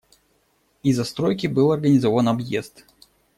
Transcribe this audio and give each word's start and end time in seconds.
Из-за 0.81 1.03
стройки 1.03 1.45
был 1.45 1.71
организован 1.71 2.27
объезд. 2.29 2.85